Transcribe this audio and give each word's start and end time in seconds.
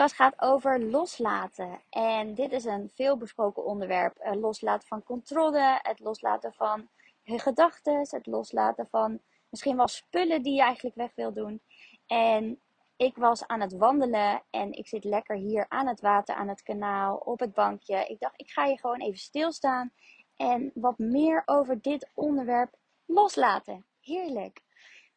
podcast 0.00 0.34
gaat 0.36 0.50
over 0.50 0.84
loslaten. 0.84 1.80
En 1.90 2.34
dit 2.34 2.52
is 2.52 2.64
een 2.64 2.90
veelbesproken 2.94 3.64
onderwerp. 3.64 4.16
Loslaten 4.34 4.88
van 4.88 5.02
controle, 5.02 5.78
het 5.82 6.00
loslaten 6.00 6.52
van 6.52 6.88
gedachten, 7.24 7.98
het 7.98 8.26
loslaten 8.26 8.86
van 8.86 9.20
misschien 9.48 9.76
wel 9.76 9.88
spullen 9.88 10.42
die 10.42 10.54
je 10.54 10.62
eigenlijk 10.62 10.96
weg 10.96 11.10
wil 11.14 11.32
doen. 11.32 11.62
En 12.06 12.60
ik 12.96 13.16
was 13.16 13.46
aan 13.46 13.60
het 13.60 13.72
wandelen 13.72 14.42
en 14.50 14.72
ik 14.72 14.88
zit 14.88 15.04
lekker 15.04 15.36
hier 15.36 15.66
aan 15.68 15.86
het 15.86 16.00
water, 16.00 16.34
aan 16.34 16.48
het 16.48 16.62
kanaal, 16.62 17.16
op 17.16 17.40
het 17.40 17.52
bankje. 17.52 18.06
Ik 18.06 18.20
dacht, 18.20 18.40
ik 18.40 18.50
ga 18.50 18.66
hier 18.66 18.78
gewoon 18.78 19.00
even 19.00 19.18
stilstaan 19.18 19.92
en 20.36 20.70
wat 20.74 20.98
meer 20.98 21.42
over 21.46 21.80
dit 21.80 22.10
onderwerp 22.14 22.74
loslaten. 23.06 23.84
Heerlijk. 24.00 24.62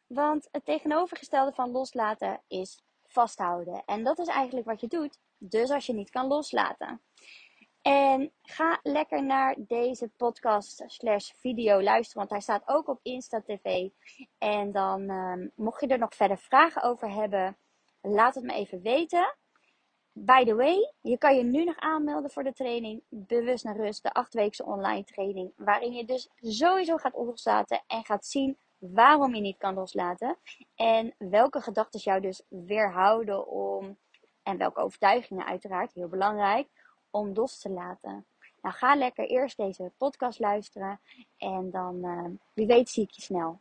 Want 0.06 0.48
het 0.50 0.64
tegenovergestelde 0.64 1.52
van 1.52 1.70
loslaten 1.70 2.40
is 2.48 2.83
vasthouden. 3.14 3.82
En 3.86 4.04
dat 4.04 4.18
is 4.18 4.26
eigenlijk 4.26 4.66
wat 4.66 4.80
je 4.80 4.86
doet. 4.86 5.18
Dus 5.38 5.70
als 5.70 5.86
je 5.86 5.92
niet 5.92 6.10
kan 6.10 6.26
loslaten. 6.26 7.00
En 7.82 8.32
ga 8.42 8.78
lekker 8.82 9.24
naar 9.24 9.54
deze 9.58 10.08
podcast 10.16 10.84
slash 10.86 11.30
video 11.36 11.82
luisteren. 11.82 12.18
Want 12.18 12.30
hij 12.30 12.40
staat 12.40 12.68
ook 12.68 12.88
op 12.88 13.00
Insta 13.02 13.40
TV. 13.40 13.88
En 14.38 14.72
dan 14.72 15.08
ehm, 15.08 15.48
mocht 15.54 15.80
je 15.80 15.86
er 15.86 15.98
nog 15.98 16.14
verder 16.14 16.38
vragen 16.38 16.82
over 16.82 17.10
hebben. 17.10 17.56
Laat 18.00 18.34
het 18.34 18.44
me 18.44 18.52
even 18.52 18.82
weten. 18.82 19.36
By 20.12 20.44
the 20.44 20.54
way, 20.54 20.92
je 21.00 21.18
kan 21.18 21.36
je 21.36 21.42
nu 21.42 21.64
nog 21.64 21.78
aanmelden 21.78 22.30
voor 22.30 22.44
de 22.44 22.52
training 22.52 23.02
Bewust 23.08 23.64
naar 23.64 23.76
Rust, 23.76 24.02
de 24.02 24.12
achtweekse 24.12 24.64
online 24.64 25.04
training. 25.04 25.52
Waarin 25.56 25.92
je 25.92 26.04
dus 26.04 26.30
sowieso 26.40 26.96
gaat 26.96 27.14
loslaten 27.14 27.82
en 27.86 28.04
gaat 28.04 28.26
zien 28.26 28.58
waarom 28.92 29.34
je 29.34 29.40
niet 29.40 29.58
kan 29.58 29.74
loslaten. 29.74 30.36
En 30.74 31.14
welke 31.18 31.60
gedachten 31.60 32.00
jou 32.00 32.20
dus 32.20 32.42
weerhouden 32.48 33.46
om, 33.46 33.98
en 34.42 34.58
welke 34.58 34.80
overtuigingen 34.80 35.46
uiteraard, 35.46 35.92
heel 35.92 36.08
belangrijk, 36.08 36.68
om 37.10 37.32
los 37.34 37.58
te 37.58 37.70
laten. 37.70 38.26
Nou, 38.62 38.74
ga 38.74 38.96
lekker 38.96 39.26
eerst 39.26 39.56
deze 39.56 39.92
podcast 39.96 40.38
luisteren 40.38 41.00
en 41.36 41.70
dan, 41.70 42.04
uh, 42.04 42.24
wie 42.52 42.66
weet, 42.66 42.88
zie 42.88 43.02
ik 43.02 43.10
je 43.10 43.22
snel. 43.22 43.60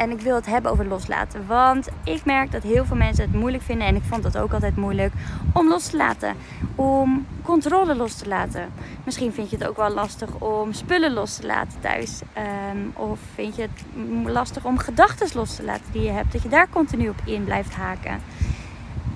En 0.00 0.10
ik 0.10 0.20
wil 0.20 0.34
het 0.34 0.46
hebben 0.46 0.70
over 0.70 0.86
loslaten. 0.86 1.46
Want 1.46 1.88
ik 2.04 2.24
merk 2.24 2.52
dat 2.52 2.62
heel 2.62 2.84
veel 2.84 2.96
mensen 2.96 3.24
het 3.24 3.34
moeilijk 3.34 3.62
vinden. 3.62 3.86
En 3.86 3.96
ik 3.96 4.02
vond 4.02 4.22
dat 4.22 4.38
ook 4.38 4.52
altijd 4.52 4.76
moeilijk. 4.76 5.12
Om 5.52 5.68
los 5.68 5.86
te 5.86 5.96
laten. 5.96 6.36
Om 6.74 7.26
controle 7.42 7.94
los 7.94 8.14
te 8.14 8.28
laten. 8.28 8.72
Misschien 9.04 9.32
vind 9.32 9.50
je 9.50 9.56
het 9.56 9.66
ook 9.66 9.76
wel 9.76 9.90
lastig 9.90 10.34
om 10.38 10.72
spullen 10.72 11.12
los 11.12 11.36
te 11.36 11.46
laten 11.46 11.80
thuis. 11.80 12.20
Ehm, 12.32 12.78
of 12.94 13.18
vind 13.34 13.56
je 13.56 13.62
het 13.62 13.84
lastig 14.32 14.64
om 14.64 14.78
gedachten 14.78 15.28
los 15.34 15.56
te 15.56 15.64
laten 15.64 15.92
die 15.92 16.02
je 16.02 16.10
hebt. 16.10 16.32
Dat 16.32 16.42
je 16.42 16.48
daar 16.48 16.68
continu 16.68 17.08
op 17.08 17.20
in 17.24 17.44
blijft 17.44 17.74
haken. 17.74 18.20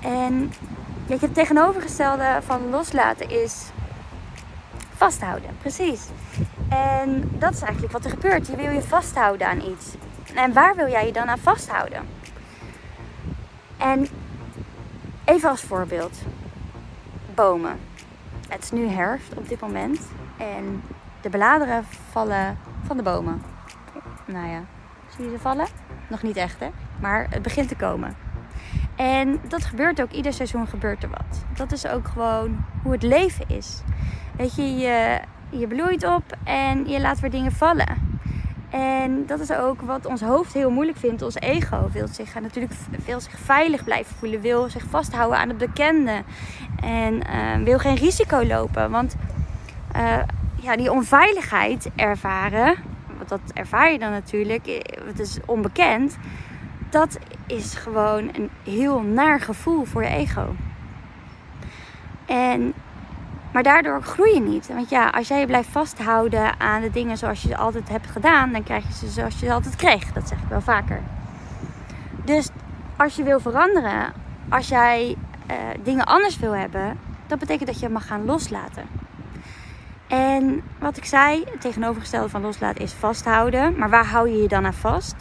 En 0.01 0.51
weet 1.07 1.19
je, 1.19 1.25
het 1.25 1.35
tegenovergestelde 1.35 2.39
van 2.45 2.69
loslaten 2.69 3.29
is 3.29 3.65
vasthouden. 4.95 5.49
Precies. 5.61 6.01
En 6.69 7.31
dat 7.39 7.53
is 7.53 7.61
eigenlijk 7.61 7.93
wat 7.93 8.05
er 8.05 8.11
gebeurt. 8.11 8.47
Je 8.47 8.55
wil 8.55 8.71
je 8.71 8.81
vasthouden 8.81 9.47
aan 9.47 9.61
iets. 9.61 9.85
En 10.35 10.53
waar 10.53 10.75
wil 10.75 10.87
jij 10.89 11.05
je 11.05 11.13
dan 11.13 11.29
aan 11.29 11.37
vasthouden? 11.37 12.01
En 13.77 14.07
even 15.25 15.49
als 15.49 15.61
voorbeeld: 15.61 16.17
bomen. 17.35 17.79
Het 18.47 18.63
is 18.63 18.71
nu 18.71 18.87
herfst 18.87 19.33
op 19.33 19.49
dit 19.49 19.59
moment 19.59 19.99
en 20.37 20.83
de 21.21 21.29
bladeren 21.29 21.85
vallen 22.09 22.57
van 22.85 22.97
de 22.97 23.03
bomen. 23.03 23.41
Nou 24.25 24.47
ja, 24.47 24.63
zie 25.15 25.25
je 25.25 25.31
ze 25.31 25.39
vallen? 25.39 25.67
Nog 26.09 26.23
niet 26.23 26.37
echt 26.37 26.59
hè, 26.59 26.67
maar 26.99 27.27
het 27.29 27.41
begint 27.41 27.67
te 27.67 27.75
komen. 27.75 28.15
En 28.95 29.41
dat 29.47 29.63
gebeurt 29.63 30.01
ook, 30.01 30.11
ieder 30.11 30.33
seizoen 30.33 30.67
gebeurt 30.67 31.03
er 31.03 31.09
wat. 31.09 31.45
Dat 31.53 31.71
is 31.71 31.87
ook 31.87 32.07
gewoon 32.07 32.65
hoe 32.83 32.91
het 32.91 33.03
leven 33.03 33.45
is. 33.47 33.81
Weet 34.37 34.55
je, 34.55 34.75
je, 34.77 35.19
je 35.49 35.67
bloeit 35.67 36.05
op 36.05 36.37
en 36.43 36.87
je 36.87 36.99
laat 36.99 37.19
weer 37.19 37.31
dingen 37.31 37.51
vallen. 37.51 38.04
En 38.69 39.25
dat 39.25 39.39
is 39.39 39.51
ook 39.51 39.81
wat 39.81 40.05
ons 40.05 40.21
hoofd 40.21 40.53
heel 40.53 40.69
moeilijk 40.69 40.97
vindt. 40.97 41.21
Ons 41.21 41.35
ego 41.35 41.89
wil 41.91 42.07
zich 42.07 42.33
natuurlijk 42.33 42.73
wil 43.05 43.19
zich 43.19 43.37
veilig 43.37 43.83
blijven 43.83 44.15
voelen. 44.15 44.41
Wil 44.41 44.69
zich 44.69 44.83
vasthouden 44.89 45.39
aan 45.39 45.49
het 45.49 45.57
bekende. 45.57 46.23
En 46.81 47.13
uh, 47.13 47.63
wil 47.63 47.79
geen 47.79 47.95
risico 47.95 48.45
lopen. 48.45 48.91
Want 48.91 49.15
uh, 49.95 50.17
ja, 50.61 50.75
die 50.75 50.91
onveiligheid 50.91 51.89
ervaren. 51.95 52.75
Want 53.17 53.29
dat 53.29 53.39
ervaar 53.53 53.91
je 53.91 53.99
dan 53.99 54.11
natuurlijk. 54.11 54.67
Eh, 54.67 55.05
het 55.05 55.19
is 55.19 55.37
onbekend. 55.45 56.17
Dat 56.89 57.19
is 57.47 57.75
gewoon 57.75 58.29
een 58.33 58.49
heel 58.63 59.01
naar 59.01 59.39
gevoel 59.39 59.85
voor 59.85 60.03
je 60.03 60.09
ego. 60.09 60.55
En 62.25 62.73
maar 63.55 63.63
daardoor 63.63 64.01
groei 64.01 64.33
je 64.33 64.41
niet. 64.41 64.67
Want 64.67 64.89
ja, 64.89 65.09
als 65.09 65.27
jij 65.27 65.45
blijft 65.45 65.69
vasthouden 65.69 66.59
aan 66.59 66.81
de 66.81 66.91
dingen 66.91 67.17
zoals 67.17 67.41
je 67.41 67.47
ze 67.47 67.57
altijd 67.57 67.89
hebt 67.89 68.07
gedaan, 68.07 68.51
dan 68.51 68.63
krijg 68.63 68.87
je 68.87 68.93
ze 68.93 69.07
zoals 69.07 69.39
je 69.39 69.45
ze 69.45 69.53
altijd 69.53 69.75
kreeg. 69.75 70.13
Dat 70.13 70.27
zeg 70.27 70.37
ik 70.37 70.49
wel 70.49 70.61
vaker. 70.61 71.01
Dus 72.25 72.49
als 72.97 73.15
je 73.15 73.23
wil 73.23 73.39
veranderen, 73.39 74.13
als 74.49 74.67
jij 74.67 75.15
uh, 75.51 75.55
dingen 75.83 76.05
anders 76.05 76.39
wil 76.39 76.55
hebben, 76.55 76.99
dat 77.27 77.39
betekent 77.39 77.67
dat 77.67 77.79
je 77.79 77.89
mag 77.89 78.07
gaan 78.07 78.25
loslaten. 78.25 78.83
En 80.07 80.61
wat 80.79 80.97
ik 80.97 81.05
zei, 81.05 81.43
het 81.51 81.61
tegenovergestelde 81.61 82.29
van 82.29 82.41
loslaten 82.41 82.83
is 82.83 82.93
vasthouden. 82.93 83.77
Maar 83.77 83.89
waar 83.89 84.05
hou 84.05 84.29
je 84.29 84.41
je 84.41 84.47
dan 84.47 84.65
aan 84.65 84.73
vast? 84.73 85.15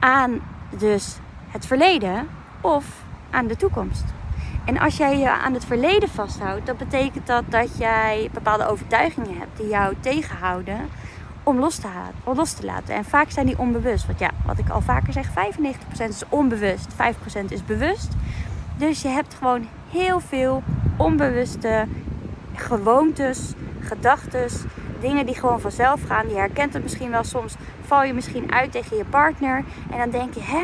Aan 0.00 0.40
dus 0.70 1.16
het 1.48 1.66
verleden 1.66 2.28
of 2.60 2.84
aan 3.30 3.46
de 3.46 3.56
toekomst. 3.56 4.04
En 4.64 4.78
als 4.78 4.96
jij 4.96 5.18
je 5.18 5.30
aan 5.30 5.54
het 5.54 5.64
verleden 5.64 6.08
vasthoudt, 6.08 6.66
dan 6.66 6.76
betekent 6.76 7.26
dat 7.26 7.44
dat 7.48 7.78
jij 7.78 8.28
bepaalde 8.32 8.66
overtuigingen 8.66 9.38
hebt 9.38 9.56
die 9.56 9.68
jou 9.68 9.94
tegenhouden 10.00 10.88
om 11.42 11.58
los 11.58 11.76
te, 11.76 11.88
los 12.24 12.52
te 12.52 12.66
laten. 12.66 12.94
En 12.94 13.04
vaak 13.04 13.30
zijn 13.30 13.46
die 13.46 13.58
onbewust. 13.58 14.06
Want 14.06 14.18
ja, 14.18 14.30
wat 14.46 14.58
ik 14.58 14.68
al 14.68 14.80
vaker 14.80 15.12
zeg, 15.12 15.28
95% 15.28 15.32
is 16.08 16.22
onbewust, 16.28 16.92
5% 16.92 17.44
is 17.48 17.64
bewust. 17.64 18.08
Dus 18.76 19.02
je 19.02 19.08
hebt 19.08 19.34
gewoon 19.34 19.66
heel 19.90 20.20
veel 20.20 20.62
onbewuste 20.96 21.86
gewoontes, 22.54 23.52
gedachten, 23.80 24.48
dingen 25.00 25.26
die 25.26 25.34
gewoon 25.34 25.60
vanzelf 25.60 26.00
gaan. 26.06 26.28
Je 26.28 26.34
herkent 26.34 26.72
het 26.72 26.82
misschien 26.82 27.10
wel 27.10 27.24
soms. 27.24 27.54
Val 27.86 28.04
je 28.04 28.12
misschien 28.12 28.52
uit 28.52 28.72
tegen 28.72 28.96
je 28.96 29.04
partner 29.04 29.64
en 29.90 29.98
dan 29.98 30.10
denk 30.10 30.34
je, 30.34 30.42
hè, 30.42 30.62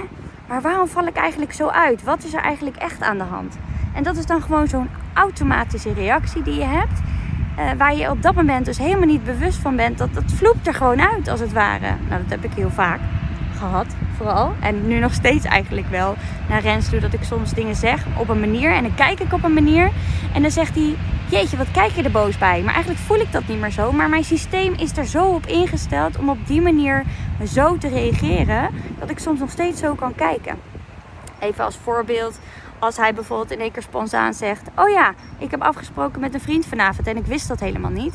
maar 0.49 0.61
waarom 0.61 0.89
val 0.89 1.07
ik 1.07 1.17
eigenlijk 1.17 1.53
zo 1.53 1.69
uit? 1.69 2.03
Wat 2.03 2.25
is 2.25 2.35
er 2.35 2.41
eigenlijk 2.41 2.77
echt 2.77 3.03
aan 3.03 3.19
de 3.19 3.25
hand? 3.25 3.57
En 3.99 4.05
dat 4.05 4.17
is 4.17 4.27
dan 4.27 4.43
gewoon 4.43 4.69
zo'n 4.69 4.89
automatische 5.13 5.93
reactie 5.93 6.43
die 6.43 6.55
je 6.55 6.65
hebt. 6.65 7.01
Uh, 7.59 7.71
waar 7.79 7.97
je 7.97 8.11
op 8.11 8.23
dat 8.23 8.35
moment 8.35 8.65
dus 8.65 8.79
helemaal 8.79 9.07
niet 9.07 9.25
bewust 9.25 9.59
van 9.59 9.77
bent. 9.77 9.99
Dat, 9.99 10.15
dat 10.15 10.33
vloept 10.35 10.67
er 10.67 10.75
gewoon 10.75 11.01
uit 11.01 11.29
als 11.29 11.41
het 11.41 11.53
ware. 11.53 11.95
Nou, 12.09 12.23
dat 12.23 12.31
heb 12.31 12.45
ik 12.45 12.53
heel 12.57 12.71
vaak 12.71 13.01
gehad, 13.59 13.87
vooral. 14.17 14.55
En 14.61 14.87
nu 14.87 14.99
nog 14.99 15.13
steeds 15.13 15.45
eigenlijk 15.45 15.89
wel 15.91 16.17
naar 16.49 16.61
Rens 16.61 16.89
toe. 16.89 17.01
Dat 17.01 17.13
ik 17.13 17.23
soms 17.23 17.53
dingen 17.53 17.75
zeg 17.75 18.05
op 18.19 18.29
een 18.29 18.41
manier. 18.41 18.73
En 18.73 18.83
dan 18.83 18.95
kijk 18.95 19.21
ik 19.21 19.33
op 19.33 19.45
een 19.45 19.55
manier. 19.55 19.91
En 20.35 20.43
dan 20.43 20.51
zegt 20.51 20.75
hij, 20.75 20.97
jeetje, 21.29 21.57
wat 21.57 21.71
kijk 21.71 21.91
je 21.91 22.03
er 22.03 22.11
boos 22.11 22.39
bij? 22.39 22.63
Maar 22.63 22.75
eigenlijk 22.75 23.05
voel 23.05 23.21
ik 23.21 23.33
dat 23.33 23.49
niet 23.49 23.61
meer 23.61 23.71
zo. 23.71 23.93
Maar 23.93 24.09
mijn 24.09 24.25
systeem 24.25 24.75
is 24.75 24.97
er 24.97 25.07
zo 25.07 25.25
op 25.25 25.47
ingesteld 25.47 26.19
om 26.19 26.29
op 26.29 26.47
die 26.47 26.61
manier 26.61 27.05
zo 27.47 27.79
te 27.79 27.89
reageren. 27.89 28.71
Dat 28.99 29.11
ik 29.11 29.19
soms 29.19 29.41
nog 29.41 29.51
steeds 29.51 29.81
zo 29.81 29.95
kan 29.95 30.15
kijken. 30.15 30.57
Even 31.39 31.65
als 31.65 31.77
voorbeeld 31.77 32.39
als 32.79 32.97
hij 32.97 33.15
bijvoorbeeld 33.15 33.51
in 33.51 33.61
één 33.61 33.73
keer 33.73 33.83
spontaan 33.83 34.35
zegt: 34.35 34.69
Oh 34.77 34.89
ja, 34.89 35.15
ik 35.39 35.51
heb 35.51 35.63
afgesproken 35.63 36.21
met 36.21 36.35
een 36.35 36.41
vriend 36.41 36.67
vanavond 36.67 37.07
en 37.07 37.17
ik 37.17 37.27
wist 37.27 37.49
dat 37.49 37.61
helemaal 37.61 37.91
niet. 37.91 38.15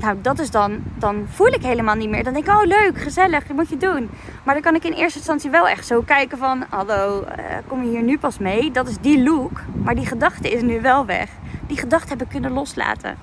Nou, 0.00 0.16
dat 0.20 0.38
is 0.38 0.50
dan, 0.50 0.82
dan 0.94 1.26
voel 1.30 1.46
ik 1.46 1.62
helemaal 1.62 1.94
niet 1.94 2.08
meer. 2.08 2.24
Dan 2.24 2.32
denk 2.32 2.46
ik, 2.46 2.52
oh 2.52 2.64
leuk, 2.64 2.98
gezellig, 2.98 3.46
dat 3.46 3.56
moet 3.56 3.68
je 3.68 3.76
doen. 3.76 4.10
Maar 4.42 4.54
dan 4.54 4.62
kan 4.62 4.74
ik 4.74 4.84
in 4.84 4.92
eerste 4.92 5.18
instantie 5.18 5.50
wel 5.50 5.68
echt 5.68 5.86
zo 5.86 6.02
kijken 6.02 6.38
van, 6.38 6.64
hallo, 6.68 7.20
uh, 7.20 7.44
kom 7.66 7.82
je 7.82 7.88
hier 7.88 8.02
nu 8.02 8.18
pas 8.18 8.38
mee? 8.38 8.70
Dat 8.70 8.88
is 8.88 8.98
die 8.98 9.22
look, 9.22 9.60
maar 9.82 9.94
die 9.94 10.06
gedachte 10.06 10.50
is 10.50 10.62
nu 10.62 10.80
wel 10.80 11.06
weg. 11.06 11.30
Die 11.66 11.78
gedachte 11.78 12.08
heb 12.08 12.22
ik 12.22 12.28
kunnen 12.28 12.52
loslaten. 12.52 13.16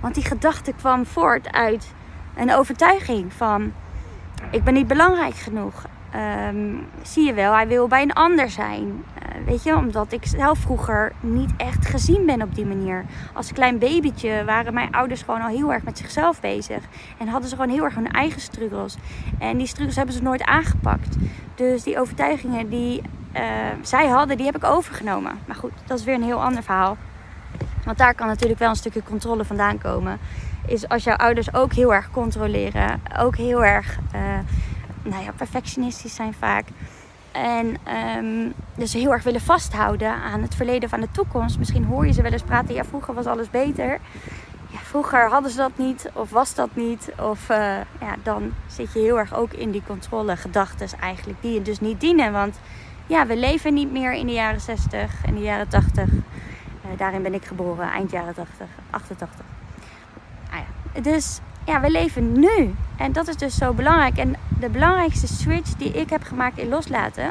Want 0.00 0.14
die 0.14 0.24
gedachte 0.24 0.72
kwam 0.72 1.06
voort 1.06 1.52
uit 1.52 1.92
een 2.36 2.54
overtuiging 2.54 3.32
van, 3.32 3.72
ik 4.50 4.64
ben 4.64 4.74
niet 4.74 4.86
belangrijk 4.86 5.34
genoeg. 5.34 5.84
Um, 6.48 6.86
zie 7.02 7.26
je 7.26 7.34
wel, 7.34 7.52
hij 7.52 7.68
wil 7.68 7.88
bij 7.88 8.02
een 8.02 8.12
ander 8.12 8.50
zijn. 8.50 9.04
Uh, 9.28 9.46
weet 9.46 9.62
je, 9.62 9.76
omdat 9.76 10.12
ik 10.12 10.26
zelf 10.26 10.58
vroeger 10.58 11.12
niet 11.20 11.50
echt 11.56 11.86
gezien 11.86 12.26
ben 12.26 12.42
op 12.42 12.54
die 12.54 12.66
manier. 12.66 13.04
Als 13.32 13.52
klein 13.52 13.78
babytje 13.78 14.44
waren 14.44 14.74
mijn 14.74 14.92
ouders 14.92 15.22
gewoon 15.22 15.40
al 15.40 15.48
heel 15.48 15.72
erg 15.72 15.82
met 15.82 15.98
zichzelf 15.98 16.40
bezig. 16.40 16.82
En 17.18 17.28
hadden 17.28 17.48
ze 17.48 17.56
gewoon 17.56 17.70
heel 17.70 17.84
erg 17.84 17.94
hun 17.94 18.10
eigen 18.10 18.40
struggles. 18.40 18.96
En 19.38 19.56
die 19.56 19.66
struggles 19.66 19.96
hebben 19.96 20.14
ze 20.14 20.22
nooit 20.22 20.42
aangepakt. 20.42 21.16
Dus 21.54 21.82
die 21.82 22.00
overtuigingen 22.00 22.68
die 22.68 23.02
uh, 23.36 23.42
zij 23.82 24.06
hadden, 24.06 24.36
die 24.36 24.46
heb 24.46 24.56
ik 24.56 24.64
overgenomen. 24.64 25.38
Maar 25.46 25.56
goed, 25.56 25.72
dat 25.86 25.98
is 25.98 26.04
weer 26.04 26.14
een 26.14 26.22
heel 26.22 26.42
ander 26.42 26.62
verhaal. 26.62 26.96
Want 27.84 27.98
daar 27.98 28.14
kan 28.14 28.26
natuurlijk 28.26 28.60
wel 28.60 28.68
een 28.68 28.76
stukje 28.76 29.02
controle 29.02 29.44
vandaan 29.44 29.78
komen. 29.78 30.18
Is 30.66 30.88
als 30.88 31.04
jouw 31.04 31.16
ouders 31.16 31.54
ook 31.54 31.72
heel 31.72 31.94
erg 31.94 32.10
controleren. 32.10 33.00
Ook 33.18 33.36
heel 33.36 33.64
erg... 33.64 33.98
Uh, 34.14 34.20
nou 35.02 35.24
ja, 35.24 35.32
perfectionistisch 35.36 36.14
zijn 36.14 36.34
vaak. 36.34 36.64
En 37.32 37.76
um, 38.18 38.52
dus 38.74 38.92
heel 38.92 39.12
erg 39.12 39.22
willen 39.22 39.40
vasthouden 39.40 40.12
aan 40.12 40.42
het 40.42 40.54
verleden 40.54 40.92
aan 40.92 41.00
de 41.00 41.10
toekomst. 41.10 41.58
Misschien 41.58 41.84
hoor 41.84 42.06
je 42.06 42.12
ze 42.12 42.22
wel 42.22 42.32
eens 42.32 42.42
praten. 42.42 42.74
Ja, 42.74 42.84
vroeger 42.84 43.14
was 43.14 43.26
alles 43.26 43.50
beter. 43.50 44.00
Ja, 44.70 44.78
vroeger 44.78 45.28
hadden 45.28 45.50
ze 45.50 45.56
dat 45.56 45.72
niet 45.76 46.10
of 46.12 46.30
was 46.30 46.54
dat 46.54 46.68
niet. 46.72 47.12
Of 47.20 47.50
uh, 47.50 47.56
ja, 48.00 48.14
dan 48.22 48.52
zit 48.66 48.92
je 48.92 48.98
heel 48.98 49.18
erg 49.18 49.34
ook 49.34 49.52
in 49.52 49.70
die 49.70 49.82
controle 49.86 50.36
gedachten 50.36 50.88
eigenlijk. 51.00 51.42
Die 51.42 51.52
je 51.52 51.62
dus 51.62 51.80
niet 51.80 52.00
dienen. 52.00 52.32
Want 52.32 52.60
ja, 53.06 53.26
we 53.26 53.36
leven 53.36 53.74
niet 53.74 53.92
meer 53.92 54.12
in 54.12 54.26
de 54.26 54.32
jaren 54.32 54.60
60 54.60 55.24
en 55.24 55.34
de 55.34 55.40
jaren 55.40 55.68
80. 55.68 56.04
Uh, 56.04 56.20
daarin 56.96 57.22
ben 57.22 57.34
ik 57.34 57.44
geboren, 57.44 57.90
eind 57.90 58.10
jaren 58.10 58.34
80, 58.34 58.66
88. 58.90 59.44
Ah 60.50 60.58
ja. 60.58 61.00
Dus 61.00 61.40
ja, 61.68 61.80
we 61.80 61.90
leven 61.90 62.32
nu. 62.32 62.74
En 62.96 63.12
dat 63.12 63.28
is 63.28 63.36
dus 63.36 63.56
zo 63.56 63.72
belangrijk. 63.72 64.16
En 64.16 64.36
de 64.60 64.68
belangrijkste 64.68 65.26
switch 65.26 65.70
die 65.70 65.90
ik 65.90 66.10
heb 66.10 66.22
gemaakt 66.22 66.58
in 66.58 66.68
loslaten, 66.68 67.30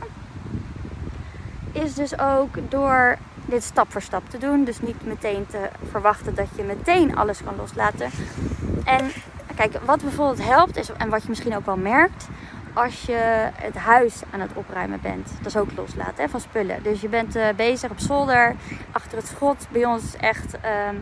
is 1.72 1.94
dus 1.94 2.20
ook 2.20 2.58
door 2.70 3.18
dit 3.46 3.64
stap 3.64 3.92
voor 3.92 4.02
stap 4.02 4.30
te 4.30 4.38
doen. 4.38 4.64
Dus 4.64 4.82
niet 4.82 5.06
meteen 5.06 5.46
te 5.48 5.70
verwachten 5.90 6.36
dat 6.36 6.48
je 6.56 6.64
meteen 6.64 7.16
alles 7.16 7.44
kan 7.44 7.56
loslaten. 7.56 8.10
En 8.86 9.12
kijk, 9.56 9.80
wat 9.86 10.02
bijvoorbeeld 10.02 10.48
helpt, 10.48 10.78
is, 10.78 10.92
en 10.92 11.10
wat 11.10 11.22
je 11.22 11.30
misschien 11.30 11.56
ook 11.56 11.66
wel 11.66 11.78
merkt, 11.78 12.28
als 12.74 13.02
je 13.02 13.50
het 13.56 13.76
huis 13.76 14.22
aan 14.32 14.40
het 14.40 14.52
opruimen 14.54 15.00
bent. 15.02 15.30
Dat 15.38 15.46
is 15.46 15.58
ook 15.58 15.70
loslaten 15.76 16.24
hè, 16.24 16.30
van 16.30 16.40
spullen. 16.40 16.84
Dus 16.84 17.02
je 17.02 17.10
bent 17.10 17.36
uh, 17.36 17.48
bezig 17.56 17.92
op 17.92 18.00
zolder, 18.00 18.56
achter 18.92 19.18
het 19.18 19.28
schot. 19.28 19.68
Bij 19.72 19.86
ons 19.86 20.16
echt 20.16 20.56
uh, 20.56 21.00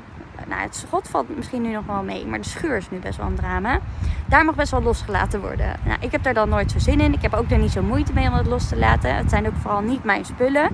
nou, 0.48 0.62
het 0.62 0.76
schot 0.76 1.08
valt 1.08 1.36
misschien 1.36 1.62
nu 1.62 1.72
nog 1.72 1.86
wel 1.86 2.04
mee, 2.04 2.26
maar 2.26 2.42
de 2.42 2.48
schuur 2.48 2.78
is 2.78 2.90
nu 2.90 2.98
best 2.98 3.18
wel 3.18 3.28
een 3.28 3.36
drama. 3.36 3.80
Daar 4.26 4.46
mag 4.46 4.56
best 4.56 4.72
wel 4.72 4.82
losgelaten 4.82 5.42
worden. 5.42 5.74
Nou, 5.86 5.98
ik 6.00 6.12
heb 6.12 6.24
daar 6.24 6.34
dan 6.34 6.50
nooit 6.50 6.72
zo 6.72 6.80
zin 6.80 7.00
in. 7.00 7.14
Ik 7.14 7.22
heb 7.22 7.34
ook 7.34 7.52
er 7.52 7.58
niet 7.58 7.72
zo 7.72 7.82
moeite 7.82 8.14
mee 8.14 8.28
om 8.28 8.34
het 8.34 8.48
los 8.48 8.68
te 8.68 8.78
laten. 8.78 9.16
Het 9.16 9.30
zijn 9.30 9.48
ook 9.48 9.56
vooral 9.62 9.82
niet 9.82 10.04
mijn 10.04 10.26
spullen. 10.26 10.70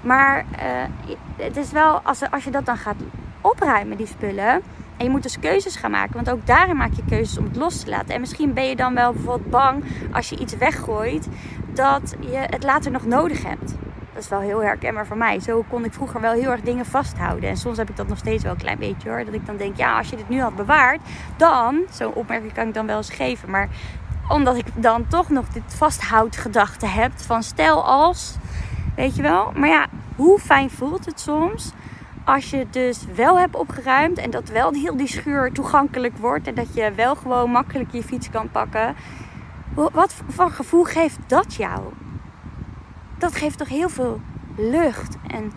Maar 0.00 0.38
uh, 0.38 1.14
het 1.36 1.56
is 1.56 1.72
wel, 1.72 2.00
als, 2.02 2.30
als 2.30 2.44
je 2.44 2.50
dat 2.50 2.66
dan 2.66 2.76
gaat 2.76 2.96
opruimen, 3.40 3.96
die 3.96 4.06
spullen. 4.06 4.62
En 4.96 5.04
je 5.04 5.10
moet 5.10 5.22
dus 5.22 5.38
keuzes 5.38 5.76
gaan 5.76 5.90
maken. 5.90 6.14
Want 6.14 6.30
ook 6.30 6.46
daarin 6.46 6.76
maak 6.76 6.92
je 6.92 7.02
keuzes 7.08 7.38
om 7.38 7.44
het 7.44 7.56
los 7.56 7.80
te 7.80 7.90
laten. 7.90 8.14
En 8.14 8.20
misschien 8.20 8.52
ben 8.52 8.64
je 8.64 8.76
dan 8.76 8.94
wel 8.94 9.12
bijvoorbeeld 9.12 9.50
bang 9.50 9.84
als 10.12 10.28
je 10.28 10.38
iets 10.38 10.56
weggooit. 10.56 11.28
Dat 11.72 12.14
je 12.20 12.36
het 12.36 12.62
later 12.62 12.90
nog 12.90 13.06
nodig 13.06 13.42
hebt. 13.42 13.74
Dat 14.14 14.22
is 14.22 14.28
wel 14.28 14.40
heel 14.40 14.62
herkenbaar 14.62 15.06
voor 15.06 15.16
mij. 15.16 15.40
Zo 15.40 15.64
kon 15.68 15.84
ik 15.84 15.92
vroeger 15.92 16.20
wel 16.20 16.32
heel 16.32 16.50
erg 16.50 16.60
dingen 16.60 16.86
vasthouden. 16.86 17.48
En 17.48 17.56
soms 17.56 17.76
heb 17.76 17.90
ik 17.90 17.96
dat 17.96 18.08
nog 18.08 18.18
steeds 18.18 18.42
wel 18.42 18.52
een 18.52 18.58
klein 18.58 18.78
beetje 18.78 19.08
hoor. 19.08 19.24
Dat 19.24 19.34
ik 19.34 19.46
dan 19.46 19.56
denk, 19.56 19.76
ja, 19.76 19.98
als 19.98 20.08
je 20.08 20.16
dit 20.16 20.28
nu 20.28 20.40
had 20.40 20.56
bewaard, 20.56 21.00
dan, 21.36 21.82
zo'n 21.90 22.12
opmerking 22.12 22.52
kan 22.52 22.68
ik 22.68 22.74
dan 22.74 22.86
wel 22.86 22.96
eens 22.96 23.10
geven. 23.10 23.50
Maar 23.50 23.68
omdat 24.28 24.56
ik 24.56 24.66
dan 24.74 25.06
toch 25.08 25.28
nog 25.28 25.48
dit 25.48 25.74
vasthoudgedachte 25.74 26.86
heb 26.86 27.12
van 27.16 27.42
stel 27.42 27.84
als, 27.84 28.36
weet 28.96 29.16
je 29.16 29.22
wel. 29.22 29.52
Maar 29.56 29.68
ja, 29.68 29.86
hoe 30.16 30.38
fijn 30.38 30.70
voelt 30.70 31.04
het 31.04 31.20
soms 31.20 31.72
als 32.24 32.50
je 32.50 32.66
dus 32.70 33.04
wel 33.14 33.38
hebt 33.38 33.56
opgeruimd 33.56 34.18
en 34.18 34.30
dat 34.30 34.48
wel 34.48 34.72
heel 34.72 34.96
die 34.96 35.08
schuur 35.08 35.52
toegankelijk 35.52 36.16
wordt 36.16 36.46
en 36.46 36.54
dat 36.54 36.74
je 36.74 36.92
wel 36.94 37.14
gewoon 37.14 37.50
makkelijk 37.50 37.92
je 37.92 38.02
fiets 38.02 38.30
kan 38.30 38.50
pakken. 38.50 38.94
Wat 39.74 40.14
voor 40.28 40.50
gevoel 40.50 40.84
geeft 40.84 41.18
dat 41.26 41.54
jou? 41.54 41.80
Dat 43.18 43.36
geeft 43.36 43.58
toch 43.58 43.68
heel 43.68 43.88
veel 43.88 44.20
lucht 44.56 45.16
en 45.26 45.52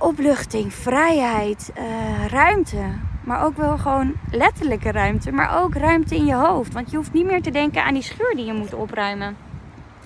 opluchting, 0.00 0.74
vrijheid, 0.74 1.72
uh, 1.78 2.26
ruimte. 2.26 2.82
Maar 3.24 3.44
ook 3.44 3.56
wel 3.56 3.78
gewoon 3.78 4.12
letterlijke 4.30 4.90
ruimte, 4.90 5.32
maar 5.32 5.62
ook 5.62 5.74
ruimte 5.74 6.16
in 6.16 6.26
je 6.26 6.34
hoofd. 6.34 6.72
Want 6.72 6.90
je 6.90 6.96
hoeft 6.96 7.12
niet 7.12 7.26
meer 7.26 7.42
te 7.42 7.50
denken 7.50 7.84
aan 7.84 7.94
die 7.94 8.02
schuur 8.02 8.32
die 8.36 8.44
je 8.44 8.52
moet 8.52 8.74
opruimen. 8.74 9.36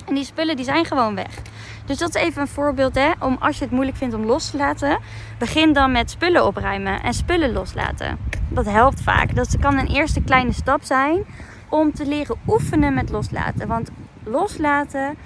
En 0.05 0.15
die 0.15 0.23
spullen 0.23 0.55
die 0.55 0.65
zijn 0.65 0.85
gewoon 0.85 1.15
weg. 1.15 1.41
Dus 1.85 1.97
dat 1.97 2.15
is 2.15 2.21
even 2.21 2.41
een 2.41 2.47
voorbeeld 2.47 2.95
hè, 2.95 3.11
om 3.19 3.37
als 3.39 3.57
je 3.57 3.63
het 3.63 3.73
moeilijk 3.73 3.97
vindt 3.97 4.15
om 4.15 4.25
los 4.25 4.49
te 4.49 4.57
laten. 4.57 4.99
Begin 5.37 5.73
dan 5.73 5.91
met 5.91 6.11
spullen 6.11 6.45
opruimen 6.45 7.01
en 7.01 7.13
spullen 7.13 7.51
loslaten. 7.51 8.17
Dat 8.49 8.65
helpt 8.65 9.01
vaak. 9.01 9.35
Dat 9.35 9.57
kan 9.59 9.77
een 9.77 9.87
eerste 9.87 10.21
kleine 10.21 10.53
stap 10.53 10.83
zijn 10.83 11.25
om 11.69 11.93
te 11.93 12.05
leren 12.05 12.35
oefenen 12.47 12.93
met 12.93 13.09
loslaten. 13.09 13.67
Want 13.67 13.89
loslaten 14.23 15.17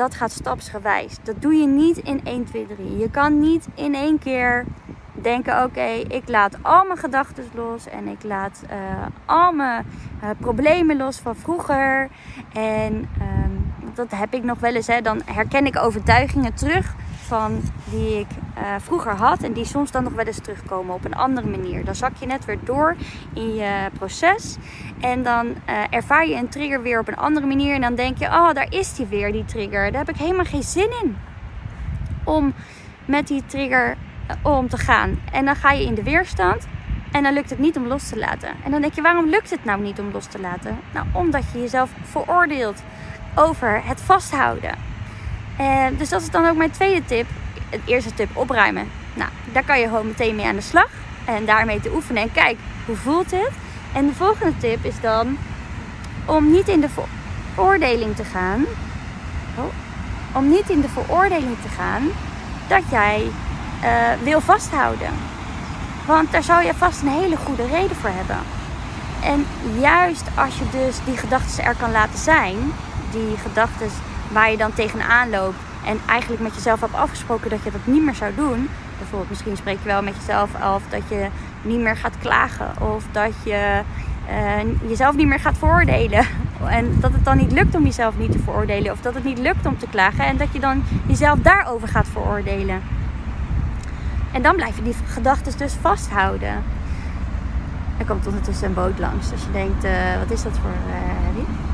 dat 0.00 0.14
gaat 0.14 0.30
stapsgewijs. 0.30 1.16
Dat 1.22 1.42
doe 1.42 1.54
je 1.54 1.66
niet 1.66 1.96
in 1.96 2.20
1, 2.24 2.44
2, 2.44 2.66
3. 2.66 2.98
Je 2.98 3.10
kan 3.10 3.40
niet 3.40 3.68
in 3.74 3.94
één 3.94 4.18
keer 4.18 4.64
denken: 5.12 5.64
oké, 5.64 5.88
ik 6.08 6.28
laat 6.28 6.56
al 6.62 6.84
mijn 6.84 6.98
gedachten 6.98 7.44
los 7.54 7.88
en 7.88 8.08
ik 8.08 8.22
laat 8.22 8.62
uh, 8.70 8.76
al 9.24 9.52
mijn 9.52 9.86
uh, 10.22 10.30
problemen 10.38 10.96
los 10.96 11.18
van 11.18 11.36
vroeger. 11.36 12.08
En 12.52 12.94
um, 12.94 13.72
dat 13.94 14.10
heb 14.10 14.34
ik 14.34 14.42
nog 14.42 14.58
wel 14.58 14.74
eens. 14.74 14.86
Hè. 14.86 15.00
Dan 15.00 15.22
herken 15.24 15.66
ik 15.66 15.76
overtuigingen 15.76 16.54
terug 16.54 16.94
van 17.30 17.60
die 17.84 18.18
ik 18.18 18.26
uh, 18.58 18.74
vroeger 18.78 19.12
had 19.12 19.42
en 19.42 19.52
die 19.52 19.64
soms 19.64 19.90
dan 19.90 20.02
nog 20.02 20.12
wel 20.12 20.24
eens 20.24 20.40
terugkomen 20.40 20.94
op 20.94 21.04
een 21.04 21.14
andere 21.14 21.46
manier. 21.46 21.84
Dan 21.84 21.94
zak 21.94 22.16
je 22.16 22.26
net 22.26 22.44
weer 22.44 22.58
door 22.64 22.96
in 23.34 23.54
je 23.54 23.88
proces 23.98 24.56
en 25.00 25.22
dan 25.22 25.46
uh, 25.46 25.54
ervaar 25.90 26.26
je 26.26 26.34
een 26.34 26.48
trigger 26.48 26.82
weer 26.82 26.98
op 26.98 27.08
een 27.08 27.16
andere 27.16 27.46
manier 27.46 27.74
en 27.74 27.80
dan 27.80 27.94
denk 27.94 28.18
je, 28.18 28.26
oh, 28.26 28.52
daar 28.52 28.72
is 28.72 28.94
die 28.94 29.06
weer, 29.06 29.32
die 29.32 29.44
trigger. 29.44 29.90
Daar 29.92 30.04
heb 30.06 30.14
ik 30.14 30.20
helemaal 30.20 30.44
geen 30.44 30.62
zin 30.62 30.90
in 31.02 31.16
om 32.24 32.54
met 33.04 33.28
die 33.28 33.42
trigger 33.46 33.96
uh, 34.30 34.36
om 34.42 34.68
te 34.68 34.78
gaan. 34.78 35.18
En 35.32 35.44
dan 35.44 35.56
ga 35.56 35.72
je 35.72 35.84
in 35.84 35.94
de 35.94 36.02
weerstand 36.02 36.66
en 37.12 37.22
dan 37.22 37.32
lukt 37.32 37.50
het 37.50 37.58
niet 37.58 37.76
om 37.76 37.86
los 37.86 38.08
te 38.08 38.18
laten. 38.18 38.48
En 38.64 38.70
dan 38.70 38.80
denk 38.80 38.94
je, 38.94 39.02
waarom 39.02 39.28
lukt 39.28 39.50
het 39.50 39.64
nou 39.64 39.80
niet 39.80 40.00
om 40.00 40.10
los 40.12 40.26
te 40.26 40.40
laten? 40.40 40.78
Nou, 40.92 41.06
omdat 41.12 41.44
je 41.52 41.60
jezelf 41.60 41.90
veroordeelt 42.02 42.82
over 43.34 43.84
het 43.84 44.00
vasthouden. 44.00 44.89
En 45.60 45.96
dus 45.96 46.08
dat 46.08 46.20
is 46.22 46.30
dan 46.30 46.46
ook 46.46 46.56
mijn 46.56 46.70
tweede 46.70 47.04
tip. 47.04 47.26
Het 47.70 47.80
eerste 47.84 48.14
tip, 48.14 48.36
opruimen. 48.36 48.90
Nou, 49.14 49.30
daar 49.52 49.64
kan 49.64 49.80
je 49.80 49.86
gewoon 49.86 50.06
meteen 50.06 50.36
mee 50.36 50.46
aan 50.46 50.54
de 50.54 50.60
slag. 50.60 50.88
En 51.24 51.44
daarmee 51.44 51.80
te 51.80 51.94
oefenen. 51.94 52.22
En 52.22 52.32
kijk, 52.32 52.58
hoe 52.86 52.96
voelt 52.96 53.30
het? 53.30 53.50
En 53.94 54.06
de 54.06 54.14
volgende 54.14 54.58
tip 54.58 54.84
is 54.84 55.00
dan 55.00 55.38
om 56.24 56.50
niet 56.50 56.68
in 56.68 56.80
de 56.80 56.88
veroordeling 56.88 58.16
te 58.16 58.24
gaan. 58.24 58.64
Oh, 59.58 59.64
om 60.32 60.48
niet 60.48 60.70
in 60.70 60.80
de 60.80 60.88
veroordeling 60.88 61.56
te 61.62 61.68
gaan 61.68 62.02
dat 62.68 62.82
jij 62.90 63.22
uh, 63.84 63.90
wil 64.22 64.40
vasthouden. 64.40 65.10
Want 66.06 66.32
daar 66.32 66.42
zou 66.42 66.64
je 66.64 66.74
vast 66.74 67.02
een 67.02 67.08
hele 67.08 67.36
goede 67.36 67.66
reden 67.66 67.96
voor 67.96 68.10
hebben. 68.12 68.38
En 69.22 69.46
juist 69.80 70.24
als 70.34 70.58
je 70.58 70.64
dus 70.70 70.96
die 71.04 71.16
gedachten 71.16 71.64
er 71.64 71.74
kan 71.74 71.92
laten 71.92 72.18
zijn, 72.18 72.56
die 73.10 73.36
gedachten 73.36 73.90
waar 74.32 74.50
je 74.50 74.56
dan 74.56 74.72
tegenaan 74.72 75.30
loopt 75.30 75.56
en 75.84 76.00
eigenlijk 76.06 76.42
met 76.42 76.54
jezelf 76.54 76.80
hebt 76.80 76.94
afgesproken 76.94 77.50
dat 77.50 77.62
je 77.64 77.70
dat 77.70 77.80
niet 77.84 78.04
meer 78.04 78.14
zou 78.14 78.34
doen. 78.34 78.68
Bijvoorbeeld, 78.98 79.30
misschien 79.30 79.56
spreek 79.56 79.78
je 79.82 79.88
wel 79.88 80.02
met 80.02 80.16
jezelf 80.16 80.54
af 80.60 80.82
dat 80.88 81.02
je 81.08 81.26
niet 81.62 81.80
meer 81.80 81.96
gaat 81.96 82.18
klagen 82.18 82.72
of 82.80 83.04
dat 83.12 83.32
je 83.44 83.80
uh, 84.28 84.88
jezelf 84.88 85.16
niet 85.16 85.26
meer 85.26 85.40
gaat 85.40 85.58
veroordelen. 85.58 86.26
En 86.68 87.00
dat 87.00 87.12
het 87.12 87.24
dan 87.24 87.36
niet 87.36 87.52
lukt 87.52 87.74
om 87.74 87.84
jezelf 87.84 88.18
niet 88.18 88.32
te 88.32 88.38
veroordelen 88.38 88.92
of 88.92 89.00
dat 89.00 89.14
het 89.14 89.24
niet 89.24 89.38
lukt 89.38 89.66
om 89.66 89.78
te 89.78 89.86
klagen 89.90 90.24
en 90.24 90.36
dat 90.36 90.48
je 90.52 90.60
dan 90.60 90.82
jezelf 91.06 91.38
daarover 91.38 91.88
gaat 91.88 92.06
veroordelen. 92.12 92.82
En 94.32 94.42
dan 94.42 94.56
blijf 94.56 94.76
je 94.76 94.82
die 94.82 94.94
gedachten 95.06 95.58
dus 95.58 95.72
vasthouden. 95.80 96.62
Er 97.98 98.04
komt 98.06 98.26
ondertussen 98.26 98.66
een 98.66 98.74
boot 98.74 98.98
langs. 98.98 99.30
Dus 99.30 99.42
je 99.42 99.52
denkt, 99.52 99.84
uh, 99.84 99.92
wat 100.18 100.30
is 100.30 100.42
dat 100.42 100.52
voor 100.52 100.70
uh, 100.70 101.69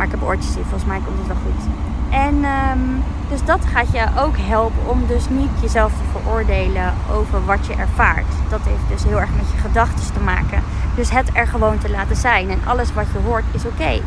maar 0.00 0.08
ik 0.08 0.18
heb 0.20 0.28
oortjes 0.28 0.56
in, 0.56 0.62
volgens 0.62 0.84
mij 0.84 1.00
komt 1.04 1.18
het 1.18 1.26
wel 1.26 1.36
goed. 1.36 1.64
En 2.10 2.34
um, 2.34 3.02
dus 3.28 3.44
dat 3.44 3.64
gaat 3.64 3.92
je 3.92 4.06
ook 4.18 4.36
helpen 4.38 4.88
om 4.88 5.06
dus 5.06 5.28
niet 5.28 5.50
jezelf 5.60 5.92
te 5.92 6.18
veroordelen 6.18 6.94
over 7.12 7.44
wat 7.44 7.66
je 7.66 7.74
ervaart. 7.74 8.32
Dat 8.48 8.60
heeft 8.62 8.88
dus 8.88 9.04
heel 9.04 9.20
erg 9.20 9.30
met 9.36 9.50
je 9.50 9.58
gedachten 9.58 10.12
te 10.12 10.20
maken. 10.20 10.62
Dus 10.96 11.10
het 11.10 11.30
er 11.32 11.46
gewoon 11.46 11.78
te 11.78 11.90
laten 11.90 12.16
zijn. 12.16 12.50
En 12.50 12.60
alles 12.64 12.92
wat 12.92 13.06
je 13.12 13.18
hoort 13.18 13.44
is 13.52 13.64
oké. 13.64 14.00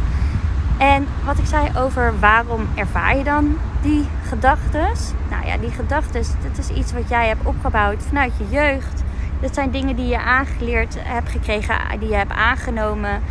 En 0.77 1.07
wat 1.25 1.37
ik 1.37 1.45
zei 1.45 1.69
over 1.77 2.13
waarom 2.19 2.67
ervaar 2.75 3.17
je 3.17 3.23
dan 3.23 3.57
die 3.81 4.07
gedachten? 4.27 4.87
Nou 5.29 5.45
ja, 5.45 5.57
die 5.57 5.71
gedachten, 5.71 6.23
dat 6.41 6.57
is 6.57 6.69
iets 6.69 6.93
wat 6.93 7.09
jij 7.09 7.27
hebt 7.27 7.45
opgebouwd 7.45 8.03
vanuit 8.07 8.33
je 8.37 8.45
jeugd. 8.49 9.03
Dat 9.39 9.53
zijn 9.53 9.71
dingen 9.71 9.95
die 9.95 10.07
je 10.07 10.19
aangeleerd 10.19 10.95
hebt 10.99 11.29
gekregen, 11.29 11.75
die 11.99 12.09
je 12.09 12.15
hebt 12.15 12.31
aangenomen 12.31 13.21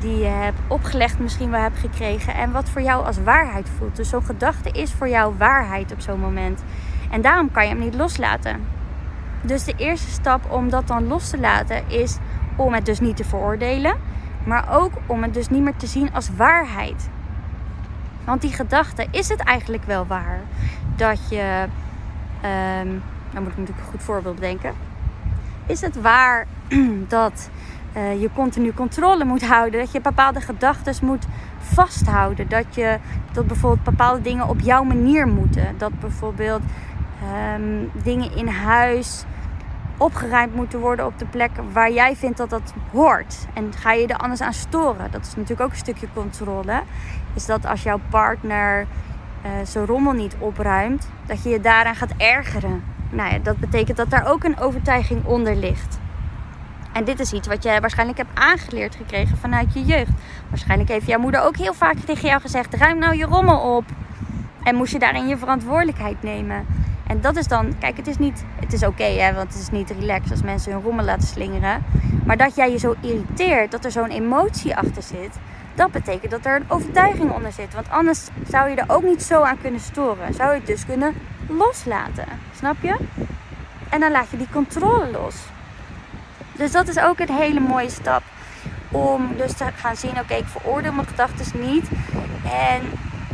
die 0.00 0.18
je 0.18 0.26
hebt 0.26 0.58
opgelegd 0.66 1.18
misschien 1.18 1.50
wel 1.50 1.60
hebt 1.60 1.78
gekregen 1.78 2.34
en 2.34 2.52
wat 2.52 2.68
voor 2.68 2.82
jou 2.82 3.04
als 3.04 3.22
waarheid 3.22 3.68
voelt. 3.78 3.96
Dus 3.96 4.08
zo'n 4.08 4.24
gedachte 4.24 4.70
is 4.70 4.92
voor 4.92 5.08
jou 5.08 5.34
waarheid 5.38 5.92
op 5.92 6.00
zo'n 6.00 6.20
moment. 6.20 6.62
En 7.10 7.20
daarom 7.20 7.50
kan 7.50 7.62
je 7.62 7.68
hem 7.68 7.78
niet 7.78 7.94
loslaten. 7.94 8.60
Dus 9.42 9.64
de 9.64 9.74
eerste 9.76 10.10
stap 10.10 10.50
om 10.50 10.70
dat 10.70 10.86
dan 10.86 11.06
los 11.06 11.30
te 11.30 11.38
laten 11.38 11.88
is 11.88 12.18
om 12.56 12.74
het 12.74 12.86
dus 12.86 13.00
niet 13.00 13.16
te 13.16 13.24
veroordelen, 13.24 13.96
maar 14.44 14.64
ook 14.70 14.92
om 15.06 15.22
het 15.22 15.34
dus 15.34 15.48
niet 15.48 15.62
meer 15.62 15.76
te 15.76 15.86
zien 15.86 16.12
als 16.12 16.30
waarheid. 16.36 17.08
Want 18.24 18.40
die 18.40 18.52
gedachte, 18.52 19.06
is 19.10 19.28
het 19.28 19.40
eigenlijk 19.40 19.84
wel 19.84 20.06
waar 20.06 20.40
dat 20.96 21.28
je, 21.28 21.64
um, 22.44 23.02
nou 23.30 23.42
moet 23.42 23.52
ik 23.52 23.58
natuurlijk 23.58 23.78
een 23.78 23.90
goed 23.90 24.02
voorbeeld 24.02 24.34
bedenken. 24.34 24.72
Is 25.66 25.80
het 25.80 26.00
waar 26.00 26.46
dat 27.08 27.50
uh, 27.96 28.20
je 28.20 28.30
continu 28.34 28.72
controle 28.72 29.24
moet 29.24 29.46
houden. 29.46 29.80
Dat 29.80 29.92
je 29.92 30.00
bepaalde 30.00 30.40
gedachten 30.40 30.94
moet 31.02 31.26
vasthouden. 31.58 32.48
Dat, 32.48 32.74
je, 32.74 32.98
dat 33.32 33.46
bijvoorbeeld 33.46 33.84
bepaalde 33.84 34.22
dingen 34.22 34.48
op 34.48 34.60
jouw 34.60 34.82
manier 34.82 35.28
moeten. 35.28 35.74
Dat 35.78 36.00
bijvoorbeeld 36.00 36.62
ehm, 37.22 38.02
dingen 38.02 38.36
in 38.36 38.48
huis 38.48 39.24
opgeruimd 40.00 40.54
moeten 40.54 40.78
worden 40.78 41.06
op 41.06 41.18
de 41.18 41.26
plek 41.26 41.50
waar 41.72 41.92
jij 41.92 42.16
vindt 42.16 42.36
dat 42.36 42.50
dat 42.50 42.74
hoort. 42.92 43.46
En 43.54 43.72
ga 43.76 43.92
je 43.92 44.06
er 44.06 44.16
anders 44.16 44.40
aan 44.40 44.52
storen? 44.52 45.10
Dat 45.10 45.26
is 45.26 45.34
natuurlijk 45.34 45.60
ook 45.60 45.70
een 45.70 45.76
stukje 45.76 46.06
controle. 46.14 46.82
Is 47.34 47.46
dat 47.46 47.66
als 47.66 47.82
jouw 47.82 48.00
partner 48.10 48.80
uh, 48.80 49.50
zijn 49.64 49.86
rommel 49.86 50.12
niet 50.12 50.36
opruimt, 50.38 51.08
dat 51.26 51.42
je 51.42 51.48
je 51.48 51.60
daaraan 51.60 51.94
gaat 51.94 52.14
ergeren. 52.16 52.82
Nou 53.10 53.32
ja, 53.32 53.38
dat 53.38 53.58
betekent 53.58 53.96
dat 53.96 54.10
daar 54.10 54.30
ook 54.30 54.44
een 54.44 54.58
overtuiging 54.58 55.24
onder 55.24 55.56
ligt. 55.56 55.99
En 56.92 57.04
dit 57.04 57.20
is 57.20 57.32
iets 57.32 57.48
wat 57.48 57.62
jij 57.62 57.80
waarschijnlijk 57.80 58.18
hebt 58.18 58.38
aangeleerd 58.38 58.94
gekregen 58.94 59.36
vanuit 59.36 59.74
je 59.74 59.84
jeugd. 59.84 60.10
Waarschijnlijk 60.48 60.90
heeft 60.90 61.06
jouw 61.06 61.18
moeder 61.20 61.42
ook 61.42 61.56
heel 61.56 61.74
vaak 61.74 61.96
tegen 61.96 62.28
jou 62.28 62.40
gezegd: 62.40 62.74
ruim 62.74 62.98
nou 62.98 63.16
je 63.16 63.24
rommel 63.24 63.76
op. 63.76 63.84
En 64.62 64.74
moest 64.74 64.92
je 64.92 64.98
daarin 64.98 65.28
je 65.28 65.36
verantwoordelijkheid 65.36 66.22
nemen. 66.22 66.66
En 67.06 67.20
dat 67.20 67.36
is 67.36 67.46
dan, 67.46 67.78
kijk, 67.78 67.96
het 67.96 68.06
is 68.06 68.18
niet, 68.18 68.44
het 68.60 68.72
is 68.72 68.82
oké, 68.82 69.04
hè, 69.04 69.34
want 69.34 69.52
het 69.52 69.62
is 69.62 69.70
niet 69.70 69.90
relaxed 69.90 70.30
als 70.30 70.42
mensen 70.42 70.72
hun 70.72 70.82
rommel 70.82 71.04
laten 71.04 71.28
slingeren. 71.28 71.84
Maar 72.24 72.36
dat 72.36 72.54
jij 72.56 72.70
je 72.70 72.78
zo 72.78 72.94
irriteert, 73.00 73.70
dat 73.70 73.84
er 73.84 73.90
zo'n 73.90 74.10
emotie 74.10 74.76
achter 74.76 75.02
zit, 75.02 75.38
dat 75.74 75.92
betekent 75.92 76.30
dat 76.30 76.46
er 76.46 76.56
een 76.56 76.70
overtuiging 76.70 77.32
onder 77.32 77.52
zit. 77.52 77.74
Want 77.74 77.90
anders 77.90 78.28
zou 78.48 78.68
je 78.68 78.76
er 78.76 78.94
ook 78.94 79.02
niet 79.02 79.22
zo 79.22 79.42
aan 79.42 79.60
kunnen 79.60 79.80
storen. 79.80 80.34
Zou 80.34 80.50
je 80.50 80.56
het 80.56 80.66
dus 80.66 80.86
kunnen 80.86 81.14
loslaten. 81.48 82.26
Snap 82.56 82.76
je? 82.80 82.96
En 83.88 84.00
dan 84.00 84.10
laat 84.10 84.30
je 84.30 84.36
die 84.36 84.48
controle 84.52 85.10
los. 85.10 85.36
Dus 86.60 86.72
dat 86.72 86.88
is 86.88 86.98
ook 86.98 87.18
een 87.18 87.34
hele 87.34 87.60
mooie 87.60 87.90
stap. 87.90 88.22
Om 88.90 89.36
dus 89.36 89.52
te 89.52 89.64
gaan 89.76 89.96
zien, 89.96 90.18
oké, 90.18 90.34
ik 90.34 90.46
veroordeel 90.46 90.92
mijn 90.92 91.06
gedachten 91.06 91.60
niet. 91.60 91.88
En 92.42 92.80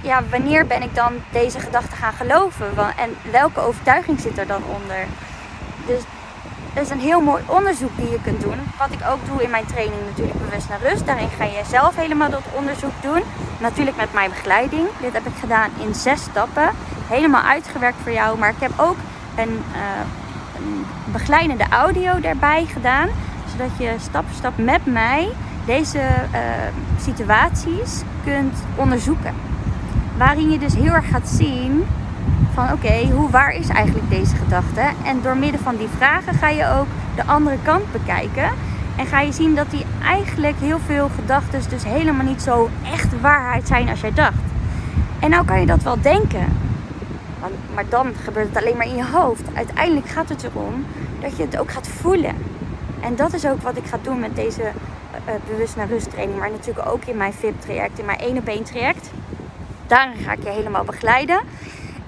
ja, 0.03 0.23
wanneer 0.31 0.67
ben 0.67 0.83
ik 0.83 0.95
dan 0.95 1.13
deze 1.33 1.61
gedachten 1.61 1.97
gaan 1.97 2.13
geloven? 2.13 2.67
En 2.77 3.17
welke 3.31 3.61
overtuiging 3.61 4.21
zit 4.21 4.39
er 4.39 4.47
dan 4.47 4.63
onder? 4.75 5.07
Dus 5.87 6.03
dat 6.75 6.85
is 6.85 6.91
een 6.91 7.01
heel 7.01 7.21
mooi 7.21 7.43
onderzoek 7.47 7.97
die 7.97 8.11
je 8.11 8.23
kunt 8.23 8.41
doen. 8.41 8.59
Wat 8.79 8.91
ik 8.91 9.09
ook 9.11 9.27
doe 9.27 9.43
in 9.43 9.51
mijn 9.51 9.67
training 9.67 10.01
natuurlijk 10.09 10.39
bewust 10.39 10.69
naar 10.69 10.81
rust. 10.83 11.07
Daarin 11.07 11.29
ga 11.39 11.45
je 11.45 11.63
zelf 11.69 11.97
helemaal 11.97 12.31
dat 12.31 12.43
onderzoek 12.53 13.03
doen. 13.03 13.23
Natuurlijk 13.61 13.97
met 13.97 14.13
mijn 14.13 14.31
begeleiding. 14.31 14.89
Dit 15.01 15.13
heb 15.13 15.27
ik 15.27 15.37
gedaan 15.41 15.71
in 15.81 15.95
zes 15.95 16.23
stappen. 16.23 16.71
Helemaal 17.09 17.43
uitgewerkt 17.43 17.99
voor 18.03 18.13
jou. 18.13 18.39
Maar 18.39 18.51
ik 18.51 18.61
heb 18.61 18.73
ook 18.77 18.97
een, 19.37 19.65
uh, 19.73 20.26
begeleidende 21.13 21.65
audio 21.71 22.21
daarbij 22.21 22.65
gedaan. 22.73 23.09
Zodat 23.51 23.71
je 23.79 23.95
stap 24.01 24.25
voor 24.27 24.37
stap 24.37 24.53
met 24.57 24.87
mij 24.87 25.29
deze 25.67 25.99
uh, 25.99 26.41
situaties 27.01 28.03
kunt 28.25 28.55
onderzoeken. 28.75 29.35
Waarin 30.17 30.51
je 30.51 30.59
dus 30.59 30.75
heel 30.75 30.93
erg 30.93 31.09
gaat 31.09 31.29
zien 31.29 31.85
van 32.55 32.73
oké, 32.73 33.09
hoe 33.13 33.31
waar 33.31 33.55
is 33.55 33.69
eigenlijk 33.69 34.11
deze 34.11 34.37
gedachte? 34.37 34.81
En 35.05 35.21
door 35.23 35.37
middel 35.37 35.61
van 35.61 35.77
die 35.77 35.89
vragen 35.97 36.35
ga 36.35 36.49
je 36.49 36.69
ook 36.69 36.87
de 37.15 37.25
andere 37.25 37.57
kant 37.63 37.93
bekijken. 37.93 38.51
En 38.97 39.07
ga 39.07 39.21
je 39.21 39.33
zien 39.33 39.55
dat 39.55 39.71
die 39.71 39.85
eigenlijk 40.03 40.57
heel 40.61 40.79
veel 40.87 41.11
gedachten 41.15 41.61
dus 41.69 41.85
helemaal 41.85 42.27
niet 42.27 42.43
zo 42.43 42.71
echt 42.93 43.21
waarheid 43.21 43.67
zijn 43.67 43.89
als 43.89 44.01
jij 44.01 44.13
dacht. 44.13 44.35
En 45.19 45.31
nou 45.31 45.45
kan 45.45 45.61
je 45.61 45.67
dat 45.67 45.83
wel 45.83 46.01
denken. 46.01 46.47
Maar 47.75 47.89
dan 47.89 48.15
gebeurt 48.15 48.49
het 48.49 48.57
alleen 48.57 48.77
maar 48.77 48.87
in 48.87 48.97
je 48.97 49.07
hoofd. 49.07 49.43
Uiteindelijk 49.55 50.09
gaat 50.09 50.29
het 50.29 50.43
erom 50.43 50.87
dat 51.21 51.37
je 51.37 51.43
het 51.43 51.59
ook 51.59 51.71
gaat 51.71 51.89
voelen. 51.89 52.35
En 53.01 53.17
dat 53.17 53.33
is 53.33 53.47
ook 53.47 53.63
wat 53.63 53.77
ik 53.77 53.85
ga 53.87 53.99
doen 54.03 54.21
met 54.21 54.37
deze 54.37 54.63
uh, 54.63 55.35
bewust 55.49 55.77
naar 55.77 55.89
rust 55.89 56.11
training. 56.11 56.39
Maar 56.39 56.51
natuurlijk 56.51 56.89
ook 56.89 57.05
in 57.05 57.17
mijn 57.17 57.33
VIP 57.33 57.61
traject, 57.61 57.99
in 57.99 58.05
mijn 58.05 58.19
1 58.19 58.37
op 58.37 58.47
1 58.47 58.63
traject. 58.65 59.11
Daarin 59.87 60.17
ga 60.17 60.33
ik 60.33 60.43
je 60.43 60.51
helemaal 60.51 60.85
begeleiden. 60.85 61.41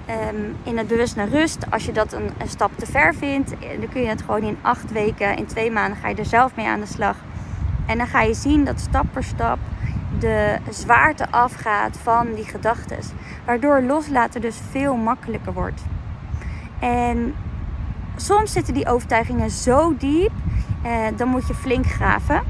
Ehm, 0.05 0.35
in 0.63 0.77
het 0.77 0.87
bewust 0.87 1.15
naar 1.15 1.27
rust, 1.27 1.71
als 1.71 1.85
je 1.85 1.91
dat 1.91 2.13
een, 2.13 2.29
een, 2.37 2.47
stap 2.47 2.71
te 2.77 2.85
ver 2.85 3.15
vindt, 3.15 3.51
eh, 3.51 3.79
dan 3.79 3.89
kun 3.89 4.01
je 4.01 4.07
het 4.07 4.21
gewoon 4.21 4.41
in 4.41 4.57
acht 4.61 4.91
weken, 4.91 5.37
in 5.37 5.45
twee 5.45 5.71
maanden 5.71 5.97
ga 5.97 6.07
je 6.07 6.15
er 6.15 6.25
zelf 6.25 6.55
mee 6.55 6.67
aan 6.67 6.79
de 6.79 6.85
slag. 6.85 7.15
En 7.85 7.97
dan 7.97 8.07
ga 8.07 8.21
je 8.21 8.33
zien 8.33 8.65
dat 8.65 8.79
stap 8.79 9.05
per 9.13 9.23
stap 9.23 9.59
de 10.19 10.57
zwaarte 10.69 11.31
afgaat 11.31 11.97
van 11.97 12.33
die 12.33 12.45
gedachten. 12.45 12.97
Waardoor 13.45 13.81
loslaten 13.81 14.41
dus 14.41 14.59
veel 14.69 14.95
makkelijker 14.95 15.53
wordt. 15.53 15.81
En 16.79 17.35
soms 18.15 18.51
zitten 18.51 18.73
die 18.73 18.87
overtuigingen 18.87 19.49
zo 19.49 19.95
diep, 19.97 20.31
eh, 20.83 20.91
dan 21.15 21.27
moet 21.27 21.47
je 21.47 21.53
flink 21.53 21.85
graven. 21.85 22.41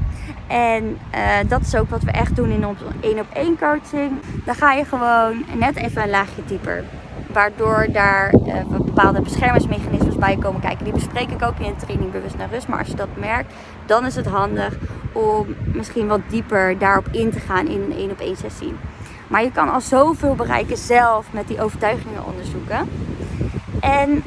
En 0.46 0.98
eh, 1.10 1.22
dat 1.48 1.60
is 1.60 1.76
ook 1.76 1.90
wat 1.90 2.02
we 2.02 2.10
echt 2.10 2.36
doen 2.36 2.50
in 2.50 2.66
onze 2.66 2.84
1 3.00 3.18
op 3.18 3.26
1 3.32 3.58
coaching. 3.58 4.12
Dan 4.44 4.54
ga 4.54 4.72
je 4.72 4.84
gewoon 4.84 5.44
net 5.58 5.76
even 5.76 6.02
een 6.02 6.10
laagje 6.10 6.44
dieper. 6.44 6.84
Waardoor 7.32 7.86
daar 7.92 8.34
uh, 8.34 8.54
bepaalde 8.66 9.20
beschermingsmechanismes 9.20 10.16
bij 10.16 10.36
komen 10.36 10.60
kijken. 10.60 10.84
Die 10.84 10.92
bespreek 10.92 11.30
ik 11.30 11.42
ook 11.42 11.58
in 11.58 11.74
de 11.78 11.84
training 11.84 12.12
bewust 12.12 12.36
naar 12.36 12.48
rust. 12.50 12.68
Maar 12.68 12.78
als 12.78 12.88
je 12.88 12.94
dat 12.94 13.16
merkt, 13.18 13.52
dan 13.86 14.06
is 14.06 14.16
het 14.16 14.26
handig 14.26 14.78
om 15.12 15.46
misschien 15.74 16.06
wat 16.06 16.20
dieper 16.28 16.78
daarop 16.78 17.08
in 17.10 17.30
te 17.30 17.40
gaan 17.40 17.66
in 17.66 17.82
een 17.82 17.92
1 17.92 18.10
op 18.10 18.20
1 18.20 18.36
sessie. 18.36 18.74
Maar 19.26 19.42
je 19.42 19.52
kan 19.52 19.72
al 19.72 19.80
zoveel 19.80 20.34
bereiken 20.34 20.76
zelf 20.76 21.26
met 21.30 21.48
die 21.48 21.62
overtuigingen 21.62 22.24
onderzoeken. 22.24 22.88
En 23.80 24.22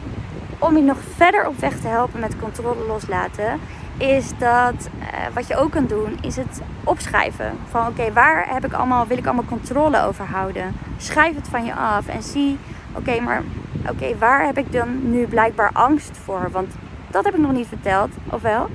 om 0.60 0.76
je 0.76 0.84
nog 0.84 0.98
verder 1.16 1.48
op 1.48 1.60
weg 1.60 1.80
te 1.80 1.88
helpen 1.88 2.20
met 2.20 2.40
controle 2.40 2.86
loslaten, 2.88 3.60
is 3.98 4.32
dat 4.38 4.90
uh, 5.00 5.08
wat 5.34 5.48
je 5.48 5.56
ook 5.56 5.72
kan 5.72 5.86
doen, 5.86 6.18
is 6.22 6.36
het 6.36 6.62
opschrijven. 6.84 7.52
Van 7.70 7.88
oké, 7.88 8.14
waar 8.14 8.46
heb 8.50 8.66
ik 8.66 8.74
allemaal, 8.74 9.08
wil 9.08 9.18
ik 9.18 9.26
allemaal 9.26 9.46
controle 9.46 10.02
over 10.02 10.26
houden? 10.26 10.76
Schrijf 10.98 11.36
het 11.36 11.48
van 11.48 11.66
je 11.66 11.74
af 11.74 12.08
en 12.08 12.24
zie, 12.24 12.58
oké, 12.96 13.22
maar 13.22 13.44
oké, 13.90 14.18
waar 14.18 14.46
heb 14.46 14.58
ik 14.58 14.72
dan 14.72 15.12
nu 15.12 15.28
blijkbaar 15.28 15.70
angst 15.74 16.18
voor? 16.18 16.50
Want 16.52 16.76
dat 17.12 17.26
heb 17.26 17.34
ik 17.34 17.40
nog 17.40 17.52
niet 17.52 17.68
verteld, 17.68 18.10
of 18.30 18.42
wel? 18.42 18.70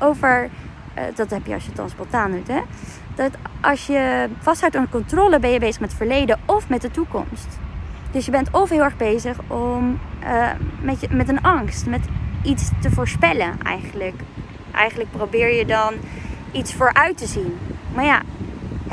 over, 0.00 0.50
uh, 0.98 1.04
dat 1.14 1.30
heb 1.30 1.46
je 1.46 1.54
als 1.54 1.62
je 1.62 1.68
het 1.68 1.78
dan 1.78 1.88
spontaan 1.88 2.30
doet, 2.30 2.48
hè? 2.48 2.60
Dat 3.14 3.30
als 3.60 3.86
je 3.86 4.28
vasthoudt 4.40 4.76
aan 4.76 4.88
controle, 4.88 5.38
ben 5.38 5.50
je 5.50 5.58
bezig 5.58 5.80
met 5.80 5.88
het 5.88 5.98
verleden 5.98 6.38
of 6.44 6.68
met 6.68 6.82
de 6.82 6.90
toekomst. 6.90 7.58
Dus 8.10 8.24
je 8.24 8.30
bent 8.30 8.50
of 8.50 8.68
heel 8.68 8.82
erg 8.82 8.96
bezig 8.96 9.38
om, 9.46 9.98
uh, 10.22 10.50
met, 10.80 11.00
je, 11.00 11.08
met 11.10 11.28
een 11.28 11.42
angst, 11.42 11.86
met 11.86 12.00
iets 12.42 12.70
te 12.80 12.90
voorspellen 12.90 13.58
eigenlijk. 13.62 14.14
Eigenlijk 14.72 15.10
probeer 15.10 15.54
je 15.54 15.66
dan 15.66 15.94
iets 16.52 16.74
vooruit 16.74 17.16
te 17.16 17.26
zien. 17.26 17.58
Maar 17.94 18.04
ja, 18.04 18.22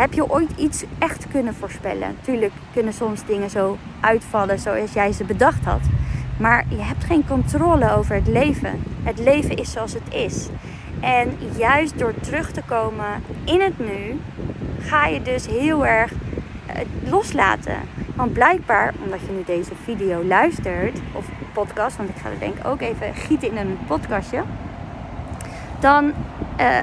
heb 0.02 0.14
je 0.14 0.30
ooit 0.30 0.52
iets 0.58 0.84
echt 1.00 1.28
kunnen 1.32 1.56
voorspellen? 1.56 2.18
Tuurlijk 2.22 2.52
kunnen 2.74 2.94
soms 2.94 3.26
dingen 3.26 3.50
zo 3.50 3.78
uitvallen 4.00 4.60
zoals 4.60 4.94
jij 4.94 5.12
ze 5.12 5.24
bedacht 5.24 5.66
had. 5.66 5.82
Maar 6.40 6.66
je 6.70 6.82
hebt 6.82 7.04
geen 7.04 7.28
controle 7.28 7.96
over 7.96 8.16
het 8.16 8.28
leven. 8.28 8.84
Het 9.04 9.20
leven 9.20 9.56
is 9.56 9.72
zoals 9.72 9.94
het 9.94 10.14
is. 10.14 10.48
En 11.00 11.38
juist 11.58 12.00
door 12.00 12.14
terug 12.20 12.52
te 12.52 12.62
komen 12.66 13.24
in 13.44 13.62
het 13.62 13.80
nu, 13.80 14.20
ga 14.80 15.06
je 15.06 15.22
dus 15.22 15.48
heel 15.48 15.86
erg 15.86 16.12
eh, 16.66 16.76
loslaten. 17.10 17.78
Want 18.16 18.34
blijkbaar, 18.34 18.94
omdat 19.04 19.20
je 19.20 19.32
nu 19.32 19.44
deze 19.46 19.72
video 19.84 20.24
luistert, 20.24 21.00
of 21.12 21.26
podcast, 21.54 21.98
want 21.98 22.10
ik 22.10 22.16
ga 22.16 22.30
er 22.30 22.40
denk 22.40 22.56
ik 22.56 22.68
ook 22.68 22.82
even 22.82 23.14
gieten 23.14 23.50
in 23.50 23.58
een 23.58 23.78
podcastje. 23.88 24.44
Dan 25.80 26.14
uh, 26.62 26.78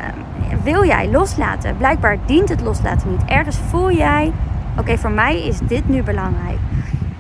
wil 0.63 0.85
jij 0.85 1.11
loslaten. 1.11 1.77
Blijkbaar 1.77 2.19
dient 2.27 2.49
het 2.49 2.61
loslaten 2.61 3.11
niet. 3.11 3.25
Ergens 3.27 3.57
voel 3.69 3.93
jij, 3.93 4.33
oké, 4.79 4.99
voor 4.99 5.11
mij 5.11 5.47
is 5.47 5.59
dit 5.59 5.89
nu 5.89 6.03
belangrijk. 6.03 6.59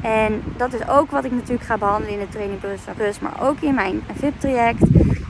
En 0.00 0.42
dat 0.56 0.72
is 0.72 0.88
ook 0.88 1.10
wat 1.10 1.24
ik 1.24 1.32
natuurlijk 1.32 1.62
ga 1.62 1.78
behandelen 1.78 2.12
in 2.12 2.26
de 2.26 2.28
training 2.28 2.60
Rust, 2.96 3.20
maar 3.20 3.40
ook 3.40 3.60
in 3.60 3.74
mijn 3.74 4.02
VIP-traject. 4.14 4.82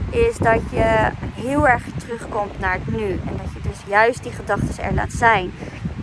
Is 0.09 0.37
dat 0.37 0.61
je 0.71 1.09
heel 1.33 1.67
erg 1.67 1.83
terugkomt 1.97 2.59
naar 2.59 2.73
het 2.73 2.97
nu. 2.97 3.09
En 3.09 3.37
dat 3.37 3.53
je 3.53 3.69
dus 3.69 3.79
juist 3.87 4.23
die 4.23 4.31
gedachten 4.31 4.83
er 4.83 4.93
laat 4.93 5.11
zijn. 5.11 5.51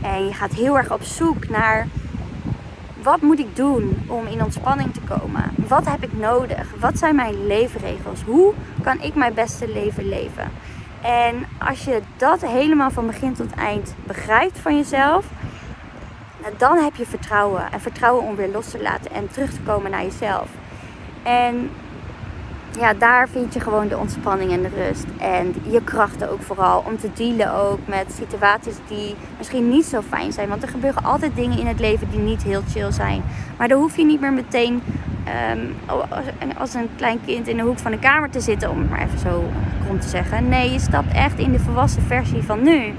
En 0.02 0.26
je 0.26 0.32
gaat 0.32 0.52
heel 0.52 0.76
erg 0.76 0.92
op 0.92 1.02
zoek 1.02 1.48
naar 1.48 1.86
wat 3.02 3.20
moet 3.20 3.38
ik 3.38 3.56
doen 3.56 3.98
om 4.06 4.26
in 4.26 4.42
ontspanning 4.42 4.94
te 4.94 5.00
komen? 5.00 5.50
Wat 5.68 5.90
heb 5.90 6.02
ik 6.02 6.18
nodig? 6.18 6.74
Wat 6.80 6.98
zijn 6.98 7.16
mijn 7.16 7.46
leefregels? 7.46 8.22
Hoe 8.22 8.52
kan 8.82 9.00
ik 9.00 9.14
mijn 9.14 9.34
beste 9.34 9.68
leven 9.68 10.08
leven? 10.08 10.50
En 11.02 11.46
als 11.68 11.84
je 11.84 12.00
dat 12.16 12.40
helemaal 12.40 12.90
van 12.90 13.06
begin 13.06 13.34
tot 13.34 13.54
eind 13.54 13.94
begrijpt 14.06 14.58
van 14.58 14.76
jezelf, 14.76 15.26
nou, 16.42 16.54
dan 16.56 16.78
heb 16.78 16.96
je 16.96 17.06
vertrouwen. 17.06 17.72
En 17.72 17.80
vertrouwen 17.80 18.24
om 18.24 18.36
weer 18.36 18.48
los 18.48 18.70
te 18.70 18.82
laten 18.82 19.10
en 19.10 19.28
terug 19.28 19.50
te 19.50 19.60
komen 19.60 19.90
naar 19.90 20.02
jezelf. 20.02 20.48
En 21.22 21.70
ja, 22.78 22.94
daar 22.94 23.28
vind 23.28 23.54
je 23.54 23.60
gewoon 23.60 23.88
de 23.88 23.98
ontspanning 23.98 24.52
en 24.52 24.62
de 24.62 24.68
rust. 24.68 25.04
En 25.18 25.54
je 25.68 25.82
krachten 25.84 26.30
ook 26.30 26.42
vooral. 26.42 26.84
Om 26.86 26.98
te 26.98 27.10
dealen 27.14 27.54
ook 27.54 27.78
met 27.84 28.12
situaties 28.12 28.74
die 28.88 29.14
misschien 29.38 29.68
niet 29.68 29.84
zo 29.84 30.00
fijn 30.08 30.32
zijn. 30.32 30.48
Want 30.48 30.62
er 30.62 30.68
gebeuren 30.68 31.04
altijd 31.04 31.34
dingen 31.34 31.58
in 31.58 31.66
het 31.66 31.80
leven 31.80 32.10
die 32.10 32.20
niet 32.20 32.42
heel 32.42 32.62
chill 32.68 32.92
zijn. 32.92 33.22
Maar 33.58 33.68
dan 33.68 33.80
hoef 33.80 33.96
je 33.96 34.04
niet 34.04 34.20
meer 34.20 34.32
meteen 34.32 34.82
um, 35.52 35.74
als 36.58 36.74
een 36.74 36.88
klein 36.96 37.18
kind 37.26 37.48
in 37.48 37.56
de 37.56 37.62
hoek 37.62 37.78
van 37.78 37.90
de 37.90 37.98
kamer 37.98 38.30
te 38.30 38.40
zitten. 38.40 38.70
Om 38.70 38.78
het 38.78 38.90
maar 38.90 39.02
even 39.02 39.18
zo 39.18 39.44
krom 39.84 40.00
te 40.00 40.08
zeggen. 40.08 40.48
Nee, 40.48 40.72
je 40.72 40.78
stapt 40.78 41.12
echt 41.12 41.38
in 41.38 41.52
de 41.52 41.58
volwassen 41.58 42.02
versie 42.02 42.42
van 42.42 42.62
nu. 42.62 42.94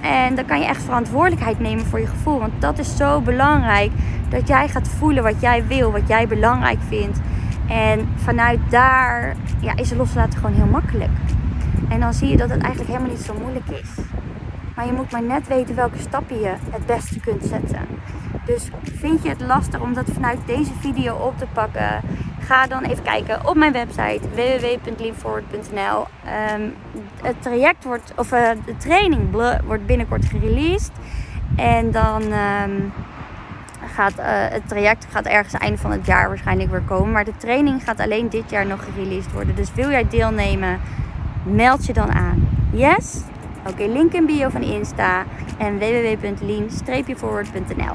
En 0.00 0.34
dan 0.34 0.44
kan 0.44 0.58
je 0.58 0.66
echt 0.66 0.82
verantwoordelijkheid 0.82 1.60
nemen 1.60 1.86
voor 1.86 2.00
je 2.00 2.06
gevoel. 2.06 2.38
Want 2.38 2.52
dat 2.58 2.78
is 2.78 2.96
zo 2.96 3.20
belangrijk. 3.20 3.90
Dat 4.28 4.48
jij 4.48 4.68
gaat 4.68 4.88
voelen 4.88 5.22
wat 5.22 5.40
jij 5.40 5.66
wil, 5.66 5.92
wat 5.92 6.08
jij 6.08 6.26
belangrijk 6.26 6.78
vindt. 6.88 7.20
En 7.68 8.08
vanuit 8.16 8.58
daar 8.70 9.36
ja, 9.60 9.76
is 9.76 9.94
loslaten 9.94 10.38
gewoon 10.38 10.54
heel 10.54 10.66
makkelijk. 10.66 11.10
En 11.88 12.00
dan 12.00 12.14
zie 12.14 12.28
je 12.28 12.36
dat 12.36 12.50
het 12.50 12.62
eigenlijk 12.62 12.92
helemaal 12.92 13.12
niet 13.16 13.24
zo 13.24 13.34
moeilijk 13.42 13.68
is. 13.68 13.88
Maar 14.74 14.86
je 14.86 14.92
moet 14.92 15.10
maar 15.10 15.22
net 15.22 15.48
weten 15.48 15.74
welke 15.74 15.98
stappen 15.98 16.40
je 16.40 16.54
het 16.70 16.86
beste 16.86 17.20
kunt 17.20 17.44
zetten. 17.44 17.86
Dus 18.46 18.68
vind 18.82 19.22
je 19.22 19.28
het 19.28 19.40
lastig 19.40 19.80
om 19.80 19.94
dat 19.94 20.06
vanuit 20.12 20.38
deze 20.46 20.72
video 20.80 21.14
op 21.14 21.38
te 21.38 21.46
pakken? 21.52 22.00
Ga 22.40 22.66
dan 22.66 22.82
even 22.82 23.02
kijken 23.02 23.48
op 23.48 23.54
mijn 23.54 23.72
website 23.72 24.20
www.leanforward.nl. 24.34 26.06
Um, 26.54 26.74
het 27.22 27.42
traject 27.42 27.84
wordt, 27.84 28.12
of 28.16 28.32
uh, 28.32 28.50
de 28.64 28.76
training 28.76 29.30
wordt 29.64 29.86
binnenkort 29.86 30.24
gereleased. 30.24 30.92
En 31.56 31.90
dan 31.90 32.22
um, 32.22 32.92
gaat 33.94 34.18
uh, 34.18 34.24
het 34.26 34.68
traject 34.68 35.06
gaat 35.10 35.24
ergens 35.24 35.54
einde 35.54 35.78
van 35.78 35.90
het 35.90 36.06
jaar 36.06 36.28
waarschijnlijk 36.28 36.70
weer 36.70 36.80
komen. 36.80 37.12
Maar 37.12 37.24
de 37.24 37.36
training 37.36 37.84
gaat 37.84 38.00
alleen 38.00 38.28
dit 38.28 38.50
jaar 38.50 38.66
nog 38.66 38.84
gereleased 38.84 39.32
worden. 39.32 39.54
Dus 39.54 39.74
wil 39.74 39.90
jij 39.90 40.08
deelnemen, 40.08 40.80
meld 41.42 41.86
je 41.86 41.92
dan 41.92 42.12
aan. 42.12 42.48
Yes? 42.72 43.20
Oké, 43.68 43.84
link 43.84 44.12
in 44.12 44.26
bio 44.26 44.48
van 44.48 44.62
Insta 44.62 45.24
en 45.58 45.78
www.lean-forward.nl. 45.78 47.94